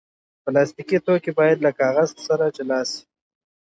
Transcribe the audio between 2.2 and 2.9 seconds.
سره جلا